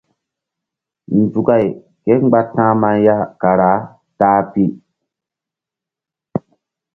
[1.17, 1.65] Nzukay
[2.03, 3.71] kémgba ta̧hma ya kara
[4.19, 4.63] ta-a pi.